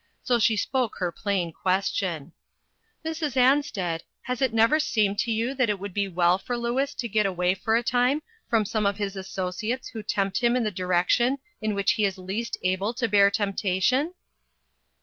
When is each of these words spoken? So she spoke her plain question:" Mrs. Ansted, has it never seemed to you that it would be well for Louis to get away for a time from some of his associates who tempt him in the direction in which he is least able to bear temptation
So 0.23 0.39
she 0.39 0.57
spoke 0.57 0.95
her 0.97 1.11
plain 1.11 1.53
question:" 1.53 2.31
Mrs. 3.05 3.35
Ansted, 3.35 3.99
has 4.23 4.41
it 4.41 4.51
never 4.51 4.79
seemed 4.79 5.19
to 5.19 5.31
you 5.31 5.53
that 5.53 5.69
it 5.69 5.77
would 5.79 5.93
be 5.93 6.07
well 6.07 6.39
for 6.39 6.57
Louis 6.57 6.95
to 6.95 7.07
get 7.07 7.27
away 7.27 7.53
for 7.53 7.75
a 7.75 7.83
time 7.83 8.23
from 8.49 8.65
some 8.65 8.87
of 8.87 8.97
his 8.97 9.15
associates 9.15 9.89
who 9.89 10.01
tempt 10.01 10.39
him 10.39 10.55
in 10.55 10.63
the 10.63 10.71
direction 10.71 11.37
in 11.61 11.75
which 11.75 11.91
he 11.91 12.05
is 12.05 12.17
least 12.17 12.57
able 12.63 12.95
to 12.95 13.07
bear 13.07 13.29
temptation 13.29 14.15